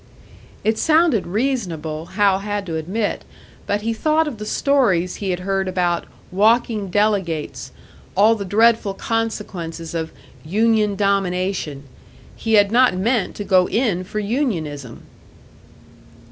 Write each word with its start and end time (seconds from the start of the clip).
It 0.63 0.79
sounded 0.79 1.27
reasonable, 1.27 2.07
Hal 2.17 2.39
had 2.39 2.65
to 2.65 2.75
admit; 2.75 3.23
but 3.67 3.83
he 3.83 3.93
thought 3.93 4.27
of 4.27 4.39
the 4.39 4.47
stories 4.47 5.17
he 5.17 5.29
had 5.29 5.41
heard 5.41 5.67
about 5.67 6.05
"walking 6.31 6.89
delegates," 6.89 7.71
all 8.17 8.33
the 8.33 8.43
dreadful 8.43 8.95
consequences 8.95 9.93
of 9.93 10.11
"union 10.43 10.95
domination." 10.95 11.83
He 12.35 12.53
had 12.53 12.71
not 12.71 12.95
meant 12.97 13.35
to 13.35 13.43
go 13.43 13.69
in 13.69 14.03
for 14.03 14.17
unionism! 14.17 15.03